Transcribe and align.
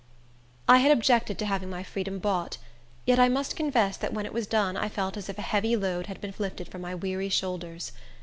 I 0.67 0.79
had 0.79 0.91
objected 0.91 1.37
to 1.37 1.45
having 1.45 1.69
my 1.69 1.83
freedom 1.83 2.17
bought, 2.17 2.57
yet 3.05 3.19
I 3.19 3.29
must 3.29 3.55
confess 3.55 3.95
that 3.97 4.11
when 4.13 4.25
it 4.25 4.33
was 4.33 4.47
done 4.47 4.75
I 4.75 4.89
felt 4.89 5.15
as 5.15 5.29
if 5.29 5.37
a 5.37 5.43
heavy 5.43 5.75
load 5.75 6.07
had 6.07 6.19
been 6.19 6.33
lifted 6.39 6.69
from 6.69 6.81
my 6.81 6.95
weary 6.95 7.29
shoulders. 7.29 7.91